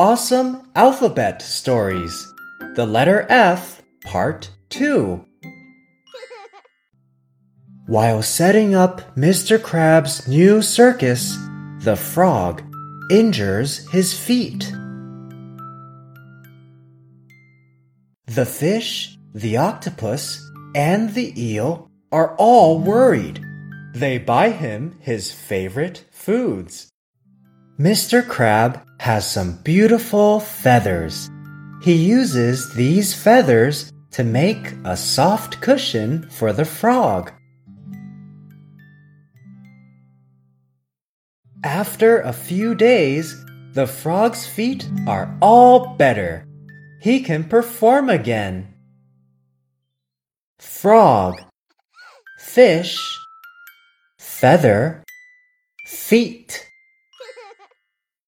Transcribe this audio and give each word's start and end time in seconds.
Awesome 0.00 0.70
Alphabet 0.74 1.42
Stories. 1.42 2.32
The 2.74 2.86
letter 2.86 3.26
F, 3.28 3.82
Part 4.02 4.50
2. 4.70 5.22
While 7.86 8.22
setting 8.22 8.74
up 8.74 9.14
Mr. 9.14 9.62
Crab's 9.62 10.26
new 10.26 10.62
circus, 10.62 11.36
the 11.80 11.96
frog 11.96 12.62
injures 13.10 13.86
his 13.90 14.18
feet. 14.18 14.72
The 18.24 18.46
fish, 18.46 19.18
the 19.34 19.58
octopus, 19.58 20.40
and 20.74 21.12
the 21.12 21.34
eel 21.36 21.90
are 22.10 22.34
all 22.36 22.78
worried. 22.78 23.44
They 23.92 24.16
buy 24.16 24.48
him 24.48 24.96
his 25.02 25.30
favorite 25.30 26.06
foods. 26.10 26.89
Mr. 27.80 28.20
Crab 28.28 28.82
has 28.98 29.24
some 29.24 29.56
beautiful 29.62 30.38
feathers. 30.38 31.30
He 31.82 31.94
uses 31.94 32.74
these 32.74 33.14
feathers 33.14 33.90
to 34.10 34.22
make 34.22 34.74
a 34.84 34.94
soft 34.94 35.62
cushion 35.62 36.28
for 36.28 36.52
the 36.52 36.66
frog. 36.66 37.32
After 41.64 42.20
a 42.20 42.34
few 42.34 42.74
days, 42.74 43.34
the 43.72 43.86
frog's 43.86 44.46
feet 44.46 44.86
are 45.06 45.34
all 45.40 45.96
better. 45.96 46.44
He 47.00 47.20
can 47.20 47.44
perform 47.44 48.10
again. 48.10 48.74
Frog, 50.58 51.40
fish, 52.40 53.00
feather, 54.18 55.02
feet. 55.86 56.69